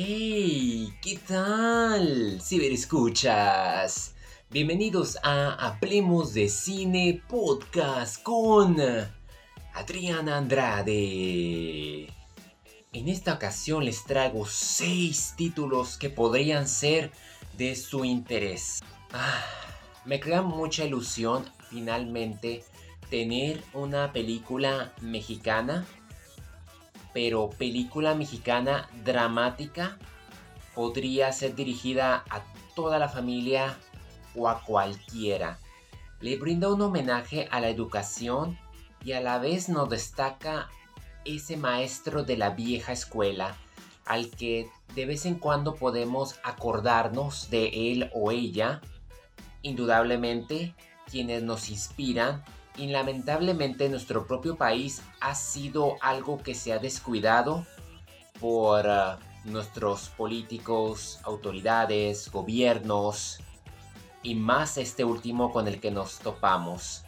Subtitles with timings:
[0.00, 0.94] ¡Hey!
[1.02, 2.40] ¿Qué tal?
[2.40, 4.14] Ciberescuchas.
[4.48, 8.76] Bienvenidos a Hablemos de Cine Podcast con
[9.74, 12.06] Adriana Andrade.
[12.92, 17.10] En esta ocasión les traigo 6 títulos que podrían ser
[17.56, 18.84] de su interés.
[19.12, 19.44] Ah,
[20.04, 22.62] me crea mucha ilusión finalmente
[23.10, 25.84] tener una película mexicana
[27.12, 29.98] pero película mexicana dramática
[30.74, 32.42] podría ser dirigida a
[32.74, 33.76] toda la familia
[34.34, 35.58] o a cualquiera.
[36.20, 38.58] Le brinda un homenaje a la educación
[39.04, 40.68] y a la vez nos destaca
[41.24, 43.56] ese maestro de la vieja escuela
[44.04, 48.80] al que de vez en cuando podemos acordarnos de él o ella.
[49.62, 50.74] Indudablemente,
[51.10, 52.42] quienes nos inspiran
[52.78, 57.66] y lamentablemente nuestro propio país ha sido algo que se ha descuidado
[58.40, 63.40] por eh, nuestros políticos, autoridades, gobiernos
[64.22, 67.04] y más este último con el que nos topamos.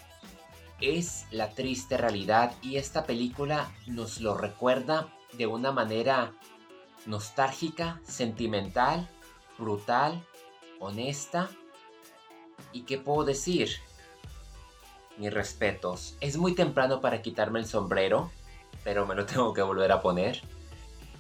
[0.81, 6.33] Es la triste realidad y esta película nos lo recuerda de una manera
[7.07, 9.09] nostálgica, sentimental,
[9.59, 10.25] brutal,
[10.81, 11.49] honesta.
[12.73, 13.71] ¿Y qué puedo decir?
[15.19, 16.17] Mis respetos.
[16.21, 18.31] Es muy temprano para quitarme el sombrero,
[18.85, 20.43] pero me lo tengo que volver a poner.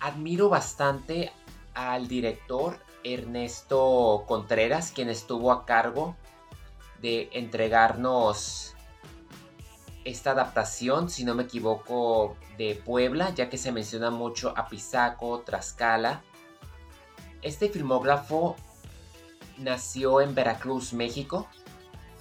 [0.00, 1.32] Admiro bastante
[1.74, 6.16] al director Ernesto Contreras, quien estuvo a cargo
[7.00, 8.74] de entregarnos
[10.04, 15.40] esta adaptación, si no me equivoco, de Puebla, ya que se menciona mucho a Pisaco,
[15.40, 16.22] Tlaxcala.
[17.42, 18.56] Este filmógrafo
[19.58, 21.48] nació en Veracruz, México,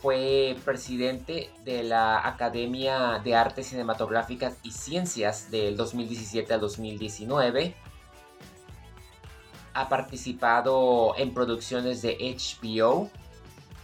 [0.01, 7.75] fue presidente de la Academia de Artes Cinematográficas y Ciencias del 2017 al 2019.
[9.73, 13.09] Ha participado en producciones de HBO,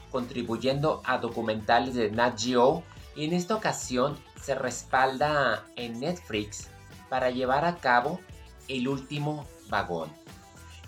[0.10, 2.84] contribuyendo a documentales de Nat Geo
[3.16, 6.70] y en esta ocasión se respalda en Netflix
[7.10, 8.20] para llevar a cabo
[8.68, 10.10] El último vagón,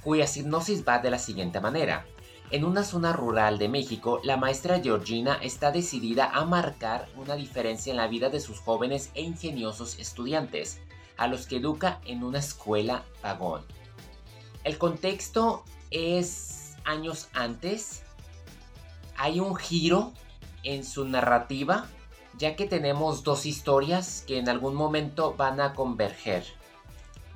[0.03, 2.05] cuya sinopsis va de la siguiente manera.
[2.49, 7.91] En una zona rural de México, la maestra Georgina está decidida a marcar una diferencia
[7.91, 10.79] en la vida de sus jóvenes e ingeniosos estudiantes,
[11.17, 13.63] a los que educa en una escuela vagón.
[14.63, 18.03] El contexto es años antes.
[19.17, 20.13] Hay un giro
[20.63, 21.87] en su narrativa,
[22.37, 26.45] ya que tenemos dos historias que en algún momento van a converger.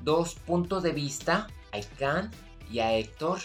[0.04, 2.32] Dos puntos de vista, a Ican
[2.72, 3.40] y a Héctor,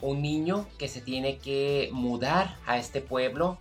[0.00, 3.58] un niño que se tiene que mudar a este pueblo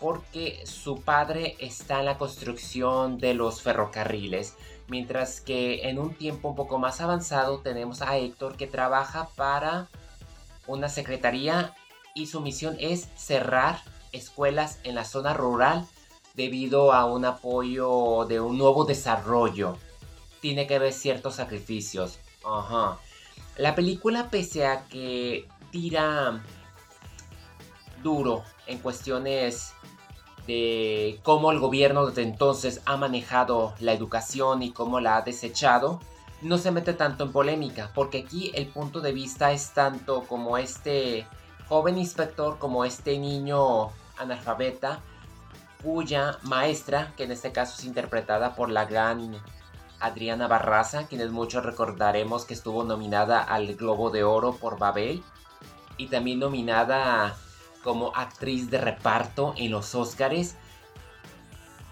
[0.00, 4.54] porque su padre está en la construcción de los ferrocarriles,
[4.88, 9.88] mientras que en un tiempo un poco más avanzado tenemos a Héctor que trabaja para
[10.66, 11.74] una secretaría
[12.14, 13.80] y su misión es cerrar
[14.12, 15.86] escuelas en la zona rural
[16.34, 19.78] debido a un apoyo de un nuevo desarrollo.
[20.40, 22.18] Tiene que haber ciertos sacrificios.
[23.56, 26.40] La película, pese a que tira
[28.00, 29.74] duro en cuestiones
[30.46, 35.98] de cómo el gobierno desde entonces ha manejado la educación y cómo la ha desechado,
[36.42, 40.58] no se mete tanto en polémica, porque aquí el punto de vista es tanto como
[40.58, 41.26] este
[41.68, 45.00] joven inspector, como este niño analfabeta,
[45.82, 49.34] cuya maestra, que en este caso es interpretada por la gran
[49.98, 55.24] Adriana Barraza, quienes muchos recordaremos que estuvo nominada al Globo de Oro por Babel,
[55.96, 57.36] y también nominada
[57.82, 60.56] como actriz de reparto en los Oscars.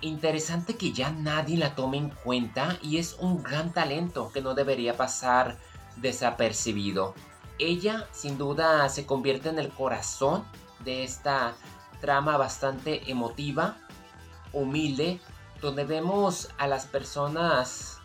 [0.00, 4.54] Interesante que ya nadie la tome en cuenta y es un gran talento que no
[4.54, 5.58] debería pasar
[5.96, 7.14] desapercibido.
[7.58, 10.44] Ella sin duda se convierte en el corazón
[10.80, 11.54] de esta
[12.00, 13.76] trama bastante emotiva,
[14.52, 15.20] humilde,
[15.60, 17.98] donde vemos a las personas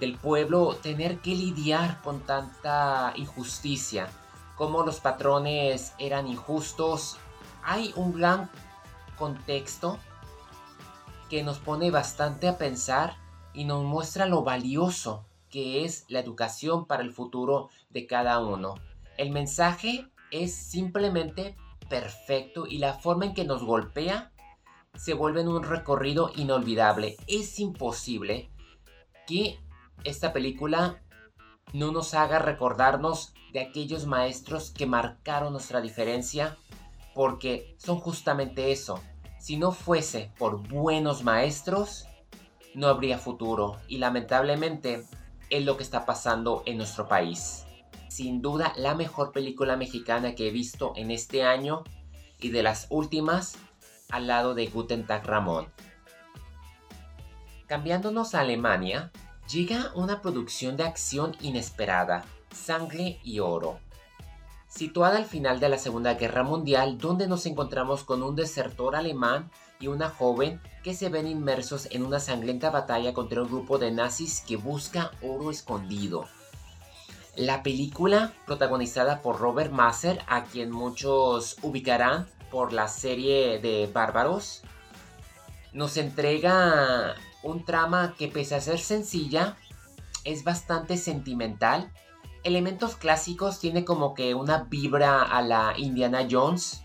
[0.00, 4.08] del pueblo tener que lidiar con tanta injusticia
[4.62, 7.16] cómo los patrones eran injustos.
[7.64, 8.48] Hay un gran
[9.18, 9.98] contexto
[11.28, 13.16] que nos pone bastante a pensar
[13.54, 18.76] y nos muestra lo valioso que es la educación para el futuro de cada uno.
[19.18, 21.56] El mensaje es simplemente
[21.88, 24.30] perfecto y la forma en que nos golpea
[24.94, 27.16] se vuelve en un recorrido inolvidable.
[27.26, 28.48] Es imposible
[29.26, 29.58] que
[30.04, 31.02] esta película
[31.72, 36.56] no nos haga recordarnos de aquellos maestros que marcaron nuestra diferencia,
[37.14, 39.00] porque son justamente eso.
[39.38, 42.06] Si no fuese por buenos maestros,
[42.74, 45.04] no habría futuro y lamentablemente
[45.50, 47.66] es lo que está pasando en nuestro país.
[48.08, 51.84] Sin duda la mejor película mexicana que he visto en este año
[52.40, 53.56] y de las últimas
[54.10, 55.68] al lado de Guten Tag Ramón.
[57.66, 59.10] Cambiándonos a Alemania,
[59.50, 62.24] llega una producción de acción inesperada,
[62.54, 63.78] Sangre y Oro.
[64.68, 69.50] Situada al final de la Segunda Guerra Mundial, donde nos encontramos con un desertor alemán
[69.80, 73.90] y una joven que se ven inmersos en una sangrienta batalla contra un grupo de
[73.90, 76.26] nazis que busca oro escondido.
[77.36, 84.62] La película, protagonizada por Robert Masser, a quien muchos ubicarán por la serie de Bárbaros,
[85.72, 89.56] nos entrega un trama que pese a ser sencilla,
[90.24, 91.92] es bastante sentimental.
[92.44, 96.82] Elementos clásicos, tiene como que una vibra a la Indiana Jones.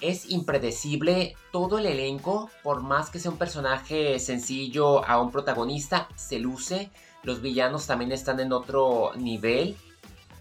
[0.00, 6.08] Es impredecible todo el elenco, por más que sea un personaje sencillo a un protagonista,
[6.14, 6.90] se luce.
[7.22, 9.76] Los villanos también están en otro nivel.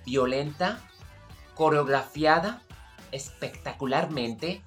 [0.06, 0.80] Violenta,
[1.56, 2.62] coreografiada
[3.12, 4.62] espectacularmente.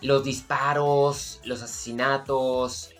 [0.00, 2.90] Los disparos, los asesinatos.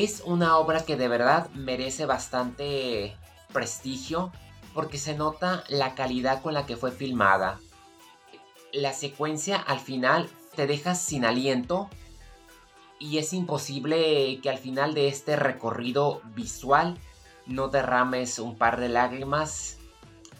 [0.00, 3.16] Es una obra que de verdad merece bastante
[3.52, 4.30] prestigio
[4.72, 7.58] porque se nota la calidad con la que fue filmada.
[8.72, 11.90] La secuencia al final te deja sin aliento
[13.00, 16.96] y es imposible que al final de este recorrido visual
[17.46, 19.78] no derrames un par de lágrimas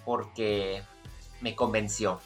[0.04, 0.84] porque
[1.40, 2.20] me convenció.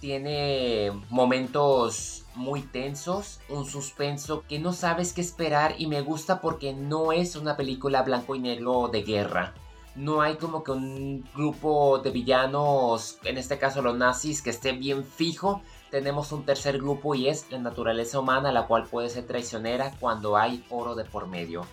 [0.00, 6.72] Tiene momentos muy tensos, un suspenso que no sabes qué esperar y me gusta porque
[6.72, 9.54] no es una película blanco y negro de guerra.
[9.94, 14.72] No hay como que un grupo de villanos, en este caso los nazis, que esté
[14.72, 15.60] bien fijo.
[15.90, 20.36] Tenemos un tercer grupo y es la naturaleza humana, la cual puede ser traicionera cuando
[20.36, 21.66] hay oro de por medio.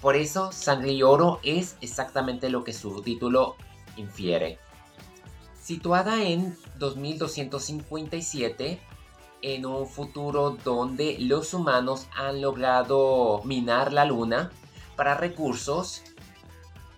[0.00, 3.56] Por eso, Sangre y Oro es exactamente lo que su título
[3.96, 4.58] infiere.
[5.66, 8.78] Situada en 2257,
[9.42, 14.52] en un futuro donde los humanos han logrado minar la luna
[14.94, 16.04] para recursos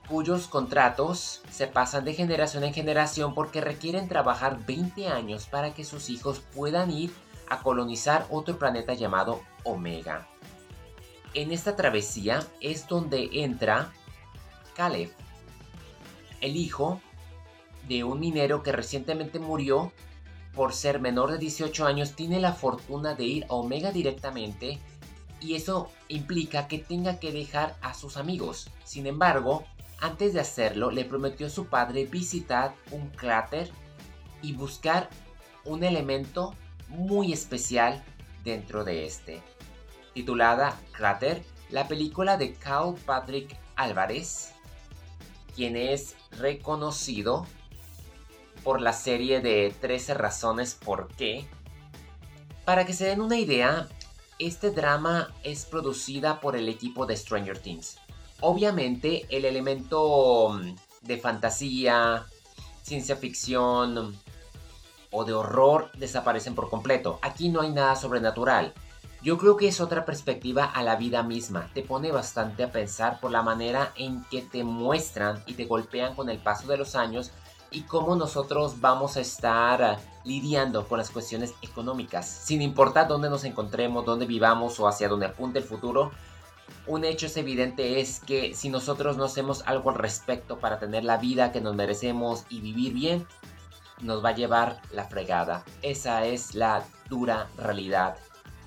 [0.07, 5.83] cuyos contratos se pasan de generación en generación porque requieren trabajar 20 años para que
[5.83, 7.11] sus hijos puedan ir
[7.49, 10.29] a colonizar otro planeta llamado Omega.
[11.33, 13.95] En esta travesía es donde entra
[14.77, 15.11] Caleb,
[16.43, 17.01] el hijo
[17.89, 19.93] de un minero que recientemente murió
[20.55, 24.79] por ser menor de 18 años, tiene la fortuna de ir a Omega directamente
[25.41, 28.71] y eso implica que tenga que dejar a sus amigos.
[28.85, 29.65] Sin embargo,
[30.01, 33.71] antes de hacerlo, le prometió a su padre visitar un cráter
[34.43, 35.09] y buscar
[35.65, 36.55] un elemento
[36.89, 38.03] muy especial
[38.45, 39.43] dentro de este
[40.19, 44.53] titulada Crater, la película de Carl Patrick Álvarez,
[45.55, 47.47] quien es reconocido
[48.63, 51.47] por la serie de 13 razones por qué.
[52.65, 53.89] Para que se den una idea,
[54.39, 57.99] este drama es producida por el equipo de Stranger Things.
[58.41, 62.27] Obviamente el elemento mm, de fantasía,
[62.83, 64.17] ciencia ficción
[65.11, 67.19] o de horror desaparecen por completo.
[67.23, 68.75] Aquí no hay nada sobrenatural.
[69.21, 71.71] Yo creo que es otra perspectiva a la vida misma.
[71.75, 76.15] Te pone bastante a pensar por la manera en que te muestran y te golpean
[76.15, 77.33] con el paso de los años
[77.71, 82.27] y cómo nosotros vamos a estar ah, lidiando con las cuestiones económicas.
[82.27, 86.11] Sin importar dónde nos encontremos, dónde vivamos o hacia dónde apunte el futuro,
[86.87, 91.05] un hecho es evidente es que si nosotros no hacemos algo al respecto para tener
[91.05, 93.27] la vida que nos merecemos y vivir bien,
[94.01, 95.65] nos va a llevar la fregada.
[95.83, 98.17] Esa es la dura realidad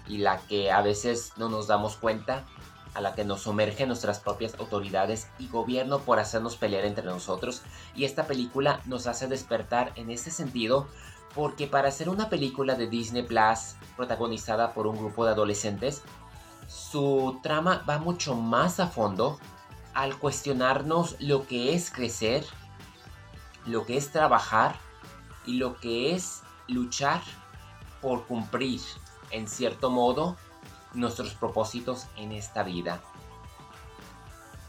[0.08, 2.46] y la que a veces no nos damos cuenta,
[2.94, 7.62] a la que nos sumergen nuestras propias autoridades y gobierno por hacernos pelear entre nosotros.
[7.96, 10.88] Y esta película nos hace despertar en ese sentido
[11.34, 16.02] porque para hacer una película de Disney Plus protagonizada por un grupo de adolescentes,
[16.68, 19.40] su trama va mucho más a fondo
[19.94, 22.46] al cuestionarnos lo que es crecer,
[23.66, 24.76] lo que es trabajar
[25.46, 27.22] y lo que es luchar
[28.02, 28.82] por cumplir
[29.32, 30.38] en cierto modo,
[30.94, 33.02] nuestros propósitos en esta vida.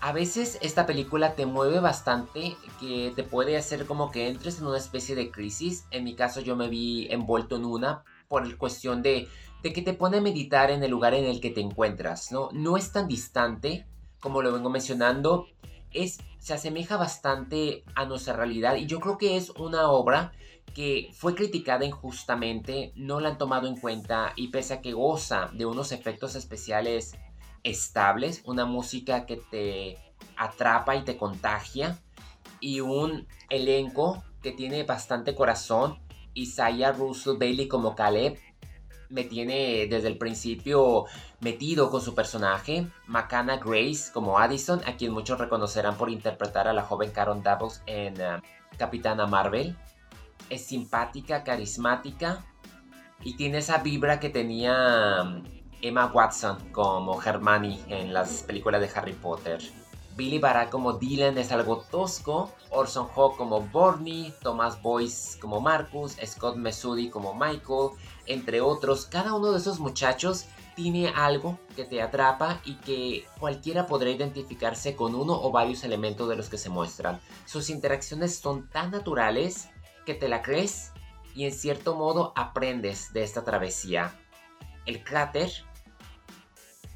[0.01, 4.67] A veces esta película te mueve bastante, que te puede hacer como que entres en
[4.67, 5.87] una especie de crisis.
[5.93, 9.29] En mi caso yo me vi envuelto en una por el cuestión de,
[9.63, 12.49] de que te pone a meditar en el lugar en el que te encuentras, ¿no?
[12.53, 13.87] No es tan distante
[14.23, 15.49] como lo vengo mencionando,
[15.95, 20.33] es, se asemeja bastante a nuestra realidad y yo creo que es una obra
[20.75, 25.51] que fue criticada injustamente, no la han tomado en cuenta y pese a que goza
[25.53, 27.15] de unos efectos especiales
[27.63, 29.99] estables, una música que te
[30.37, 31.99] atrapa y te contagia,
[32.61, 35.99] y un elenco que tiene bastante corazón.
[36.35, 38.39] Isaiah Russell Bailey como Caleb
[39.13, 41.05] me tiene desde el principio
[41.41, 42.87] metido con su personaje.
[43.07, 47.83] Macana Grace como Addison, a quien muchos reconocerán por interpretar a la joven Karen Davos
[47.87, 48.41] en uh,
[48.79, 49.77] Capitana Marvel.
[50.49, 52.45] Es simpática, carismática
[53.23, 55.43] y tiene esa vibra que tenía um,
[55.83, 59.61] Emma Watson como Hermione en las películas de Harry Potter.
[60.17, 66.17] Billy Barra como Dylan es algo tosco, Orson Hawke como Borny, Thomas Boyce como Marcus,
[66.25, 67.91] Scott Mesudi como Michael,
[68.27, 69.07] entre otros.
[69.07, 74.97] Cada uno de esos muchachos tiene algo que te atrapa y que cualquiera podrá identificarse
[74.97, 77.21] con uno o varios elementos de los que se muestran.
[77.47, 79.69] Sus interacciones son tan naturales
[80.05, 80.93] que te la crees
[81.35, 84.19] y en cierto modo aprendes de esta travesía.
[84.85, 85.51] El cráter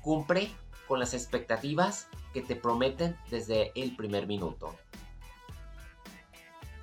[0.02, 0.50] cumple
[0.86, 4.76] con las expectativas que te prometen desde el primer minuto.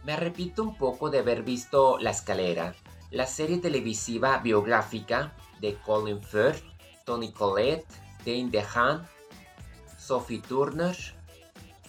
[0.04, 2.74] Me repito un poco de haber visto La Escalera,
[3.12, 6.64] la serie televisiva biográfica de Colin Firth,
[7.06, 7.86] Tony Collette,
[8.26, 9.08] Dane DeHaan,
[9.96, 10.98] Sophie Turner.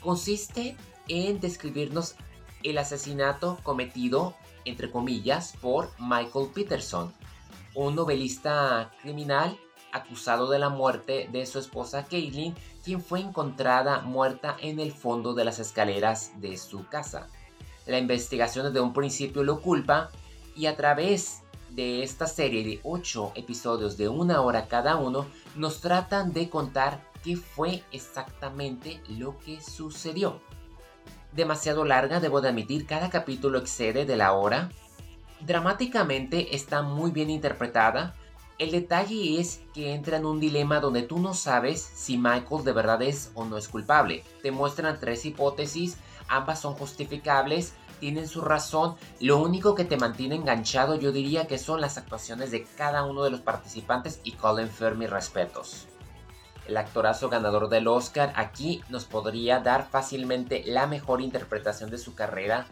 [0.03, 0.77] Consiste
[1.09, 2.17] en describirnos
[2.65, 4.35] el asesinato cometido,
[4.67, 7.15] entre comillas, por Michael Peterson,
[7.75, 9.59] un novelista criminal
[9.95, 15.33] acusado de la muerte de su esposa Caitlin, quien fue encontrada muerta en el fondo
[15.33, 17.29] de las escaleras de su casa.
[17.87, 20.11] La investigación desde un principio lo culpa
[20.55, 25.81] y a través de esta serie de 8 episodios de una hora cada uno nos
[25.81, 30.41] tratan de contar qué fue exactamente lo que sucedió.
[31.33, 34.71] Demasiado larga, debo de admitir, cada capítulo excede de la hora.
[35.41, 38.15] Dramáticamente está muy bien interpretada,
[38.59, 42.73] el detalle es que entra en un dilema donde tú no sabes si Michael de
[42.73, 44.23] verdad es o no es culpable.
[44.43, 45.97] Te muestran tres hipótesis,
[46.29, 48.95] ambas son justificables, tienen su razón.
[49.19, 53.25] Lo único que te mantiene enganchado yo diría que son las actuaciones de cada uno
[53.25, 55.89] de los participantes y Colin Firth mis respetos.
[56.69, 62.15] El actorazo ganador del Oscar aquí nos podría dar fácilmente la mejor interpretación de su
[62.15, 62.67] carrera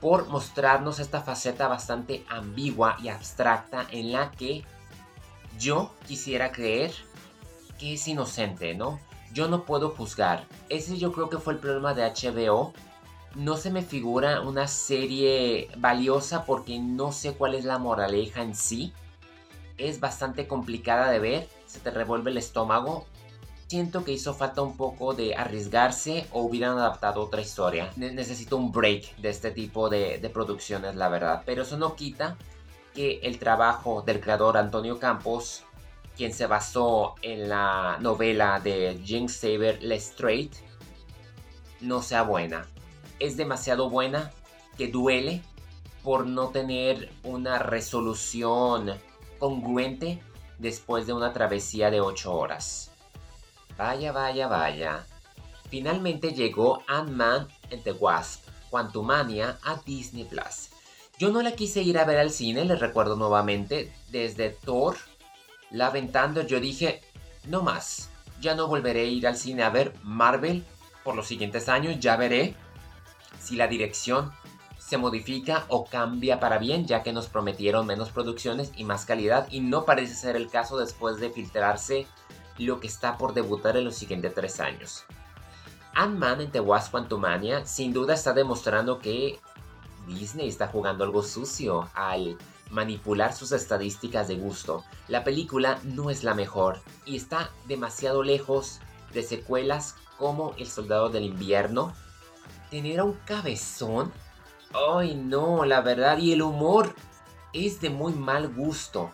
[0.00, 4.64] por mostrarnos esta faceta bastante ambigua y abstracta en la que
[5.58, 6.92] yo quisiera creer
[7.78, 8.98] que es inocente, ¿no?
[9.32, 10.46] Yo no puedo juzgar.
[10.68, 12.72] Ese yo creo que fue el problema de HBO.
[13.34, 18.54] No se me figura una serie valiosa porque no sé cuál es la moraleja en
[18.54, 18.92] sí.
[19.76, 23.06] Es bastante complicada de ver, se te revuelve el estómago.
[23.68, 27.92] Siento que hizo falta un poco de arriesgarse o hubieran adaptado otra historia.
[27.96, 31.42] necesito un break de este tipo de, de producciones, la verdad.
[31.44, 32.38] Pero eso no quita
[32.94, 35.64] que el trabajo del creador Antonio Campos,
[36.16, 40.50] quien se basó en la novela de Jinx Saber Lestrade,
[41.80, 42.66] no sea buena.
[43.18, 44.32] Es demasiado buena
[44.76, 45.42] que duele
[46.02, 48.94] por no tener una resolución
[49.38, 50.22] congruente
[50.58, 52.90] después de una travesía de 8 horas.
[53.76, 55.06] Vaya, vaya, vaya.
[55.70, 60.70] Finalmente llegó Ant-Man and the Wasp, Quantumania a Disney Plus.
[61.18, 64.96] Yo no la quise ir a ver al cine, les recuerdo nuevamente, desde Thor,
[65.72, 67.00] La Thunder, yo dije,
[67.44, 68.08] no más,
[68.40, 70.64] ya no volveré a ir al cine a ver Marvel
[71.02, 72.54] por los siguientes años, ya veré
[73.40, 74.32] si la dirección
[74.78, 79.48] se modifica o cambia para bien, ya que nos prometieron menos producciones y más calidad,
[79.50, 82.06] y no parece ser el caso después de filtrarse
[82.58, 85.04] lo que está por debutar en los siguientes tres años.
[85.94, 89.40] Ant-Man en The Wasp Quantumania sin duda está demostrando que
[90.08, 92.36] Disney está jugando algo sucio al
[92.70, 94.84] manipular sus estadísticas de gusto.
[95.06, 98.80] La película no es la mejor y está demasiado lejos
[99.12, 101.94] de secuelas como El Soldado del Invierno.
[102.70, 104.12] Tener a un cabezón.
[104.72, 106.18] Ay no, la verdad.
[106.18, 106.94] Y el humor
[107.52, 109.10] es de muy mal gusto.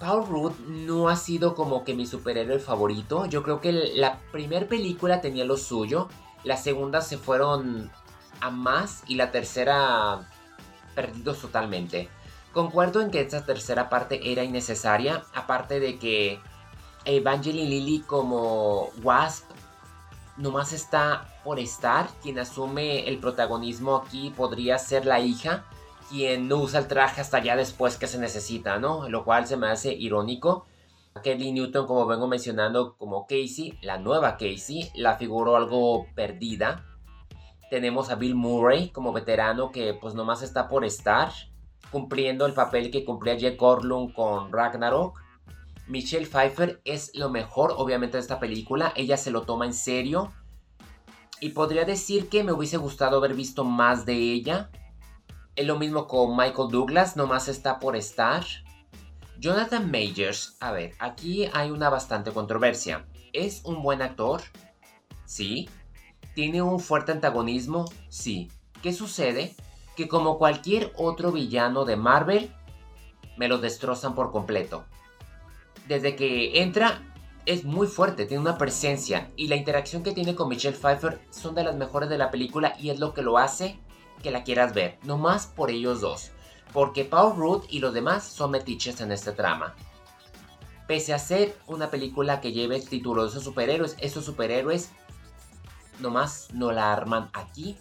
[0.00, 3.26] Paul Rudd no ha sido como que mi superhéroe favorito.
[3.26, 6.08] Yo creo que la primera película tenía lo suyo.
[6.42, 7.90] La segunda se fueron
[8.50, 10.28] más y la tercera
[10.94, 12.08] perdidos totalmente.
[12.52, 16.38] Concuerdo en que esta tercera parte era innecesaria, aparte de que
[17.04, 19.50] Evangeline Lilly como Wasp
[20.36, 25.64] nomás está por estar, quien asume el protagonismo aquí podría ser la hija,
[26.08, 29.08] quien no usa el traje hasta ya después que se necesita, ¿no?
[29.08, 30.66] Lo cual se me hace irónico.
[31.22, 36.84] Kelly Newton, como vengo mencionando, como Casey, la nueva Casey, la figuró algo perdida
[37.70, 41.32] tenemos a Bill Murray como veterano que pues nomás está por estar,
[41.90, 45.20] cumpliendo el papel que cumplía Jack Orlund con Ragnarok.
[45.86, 50.32] Michelle Pfeiffer es lo mejor obviamente de esta película, ella se lo toma en serio
[51.40, 54.70] Y podría decir que me hubiese gustado haber visto más de ella.
[55.56, 58.44] Es lo mismo con Michael Douglas, nomás está por estar.
[59.38, 63.06] Jonathan Majors, a ver, aquí hay una bastante controversia.
[63.32, 64.40] ¿Es un buen actor?
[65.26, 65.68] Sí.
[66.34, 67.84] ¿Tiene un fuerte antagonismo?
[68.08, 68.50] Sí.
[68.82, 69.54] ¿Qué sucede?
[69.96, 72.52] Que como cualquier otro villano de Marvel,
[73.36, 74.84] me lo destrozan por completo.
[75.88, 77.02] Desde que entra,
[77.46, 81.54] es muy fuerte, tiene una presencia y la interacción que tiene con Michelle Pfeiffer son
[81.54, 83.78] de las mejores de la película y es lo que lo hace
[84.22, 86.30] que la quieras ver, no más por ellos dos,
[86.72, 89.74] porque Paul Rudd y los demás son metiches en esta trama.
[90.88, 94.90] Pese a ser una película que lleve el título de esos superhéroes, esos superhéroes
[95.98, 97.76] nomás no la arman aquí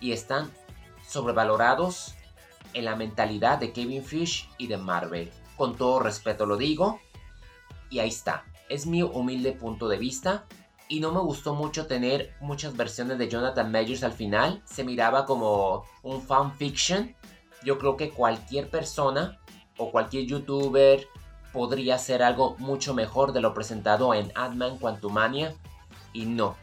[0.00, 0.50] y están
[1.06, 2.14] sobrevalorados
[2.74, 5.32] en la mentalidad de Kevin Fish y de Marvel.
[5.56, 7.00] Con todo respeto lo digo.
[7.90, 8.44] Y ahí está.
[8.68, 10.44] Es mi humilde punto de vista.
[10.88, 14.62] Y no me gustó mucho tener muchas versiones de Jonathan Majors al final.
[14.64, 17.14] Se miraba como un fanfiction.
[17.64, 19.38] Yo creo que cualquier persona
[19.78, 21.06] o cualquier youtuber
[21.52, 25.54] podría hacer algo mucho mejor de lo presentado en Ant-Man Quantumania.
[26.12, 26.56] Y no.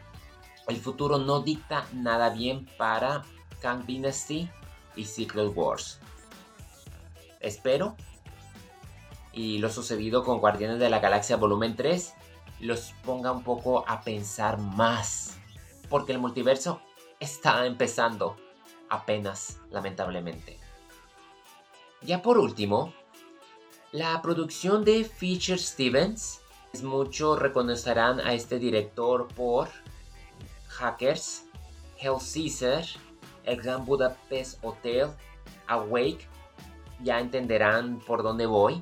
[0.68, 3.24] El futuro no dicta nada bien para
[3.60, 4.48] Kang Dynasty
[4.96, 5.98] y Secret Wars.
[7.40, 7.96] Espero.
[9.32, 12.14] Y lo sucedido con Guardianes de la Galaxia Volumen 3
[12.60, 15.38] los ponga un poco a pensar más.
[15.88, 16.80] Porque el multiverso
[17.18, 18.36] está empezando
[18.88, 20.58] apenas, lamentablemente.
[22.02, 22.92] Ya por último,
[23.90, 26.40] la producción de Feature Stevens.
[26.82, 29.68] Muchos reconocerán a este director por
[30.72, 31.44] Hackers,
[31.98, 32.84] Hell Caesar,
[33.44, 35.08] El Gran Budapest Hotel,
[35.66, 36.28] Awake
[37.02, 38.80] ya entenderán por dónde voy,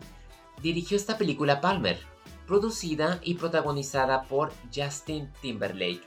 [0.62, 1.98] dirigió esta película Palmer,
[2.46, 6.02] producida y protagonizada por Justin Timberlake,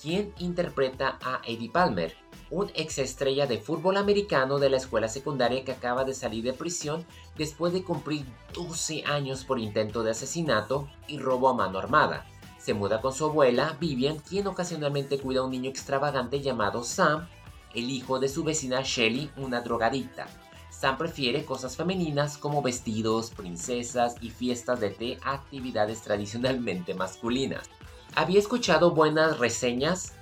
[0.00, 2.16] quien interpreta a Eddie Palmer,
[2.50, 6.52] un ex estrella de fútbol americano de la escuela secundaria que acaba de salir de
[6.52, 7.04] prisión
[7.36, 12.26] después de cumplir 12 años por intento de asesinato y robo a mano armada.
[12.64, 17.28] Se muda con su abuela, Vivian, quien ocasionalmente cuida a un niño extravagante llamado Sam,
[17.74, 20.26] el hijo de su vecina Shelly, una drogadicta.
[20.70, 27.68] Sam prefiere cosas femeninas como vestidos, princesas y fiestas de té actividades tradicionalmente masculinas.
[28.14, 30.14] Había escuchado buenas reseñas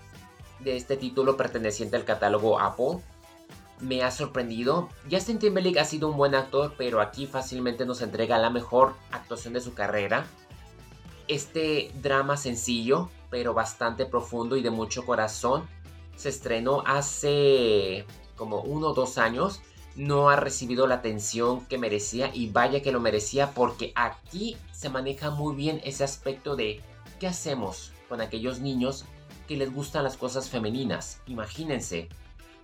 [0.59, 2.99] de este título perteneciente al catálogo Apple.
[3.79, 4.89] Me ha sorprendido.
[5.09, 9.55] Justin Timberlake ha sido un buen actor, pero aquí fácilmente nos entrega la mejor actuación
[9.55, 10.27] de su carrera.
[11.33, 15.67] Este drama sencillo, pero bastante profundo y de mucho corazón,
[16.15, 18.05] se estrenó hace
[18.37, 19.63] como uno o dos años
[19.97, 24.91] no ha recibido la atención que merecía y vaya que lo merecía porque aquí se
[24.91, 26.83] maneja muy bien ese aspecto de
[27.19, 29.07] qué hacemos con aquellos niños
[29.49, 31.23] que les gustan las cosas femeninas.
[31.27, 32.11] Imagínense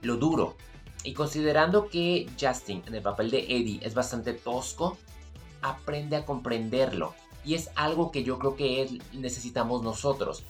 [0.03, 0.57] lo duro.
[1.05, 4.99] Y considerando que Justin en el papel de Eddie es bastante tosco,
[5.63, 7.15] aprende a comprenderlo.
[7.49, 10.43] Y es algo que yo creo que necesitamos nosotros.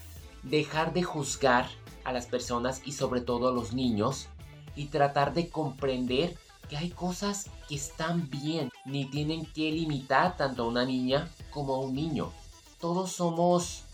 [0.42, 1.70] Dejar de juzgar
[2.02, 4.26] a las personas y sobre todo a los niños
[4.74, 6.36] y tratar de comprender
[6.68, 11.76] que hay cosas que están bien, ni tienen que limitar tanto a una niña como
[11.76, 12.32] a un niño.
[12.80, 13.84] Todos somos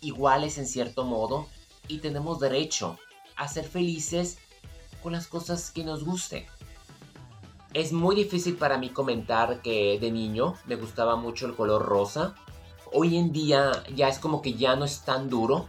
[0.00, 1.48] iguales en cierto modo
[1.88, 3.00] y tenemos derecho
[3.34, 4.38] a ser felices
[5.02, 6.46] con las cosas que nos gusten.
[7.74, 12.34] Es muy difícil para mí comentar que de niño me gustaba mucho el color rosa.
[12.92, 15.66] Hoy en día ya es como que ya no es tan duro.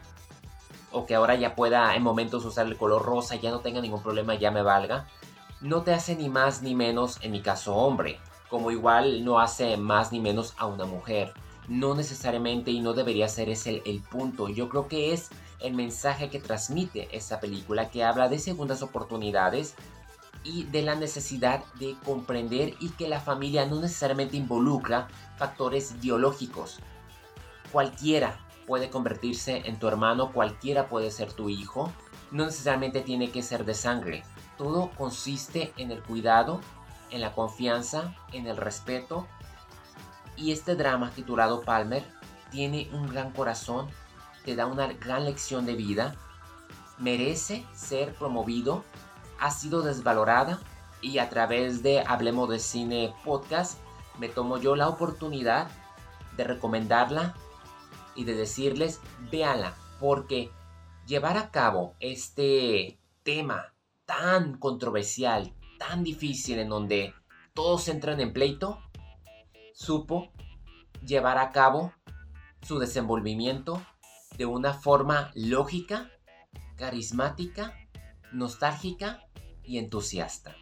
[0.91, 4.01] O que ahora ya pueda en momentos usar el color rosa, ya no tenga ningún
[4.01, 5.07] problema, ya me valga
[5.61, 9.75] no te hace ni más ni menos, en mi caso, hombre, como igual no hace
[9.77, 11.33] más ni menos a una mujer.
[11.67, 14.49] No necesariamente y no debería ser ese el, punto.
[14.49, 19.75] Yo creo que es el mensaje que transmite esa película que habla de segundas oportunidades
[20.43, 26.79] y de la necesidad de comprender y que la familia no necesariamente involucra factores biológicos.
[27.71, 31.91] Cualquiera puede convertirse en tu hermano, cualquiera puede ser tu hijo,
[32.31, 34.23] no necesariamente tiene que ser de sangre.
[34.57, 36.61] Todo consiste en el cuidado,
[37.11, 39.27] en la confianza, en el respeto.
[40.35, 42.03] Y este drama titulado Palmer
[42.51, 43.87] tiene un gran corazón,
[44.45, 46.15] te da una gran lección de vida,
[46.97, 48.83] merece ser promovido,
[49.39, 50.59] ha sido desvalorada
[51.01, 53.79] y a través de Hablemos de Cine Podcast
[54.19, 55.69] me tomo yo la oportunidad
[56.35, 57.35] de recomendarla
[58.15, 58.99] y de decirles,
[59.31, 60.51] véanla, porque
[61.07, 63.73] llevar a cabo este tema
[64.05, 67.13] tan controversial, tan difícil en donde
[67.53, 68.79] todos entran en pleito,
[69.73, 70.31] supo
[71.05, 71.93] llevar a cabo
[72.61, 73.81] su desenvolvimiento
[74.37, 76.09] de una forma lógica,
[76.75, 77.73] carismática,
[78.33, 79.28] nostálgica
[79.69, 80.55] y entusiasta.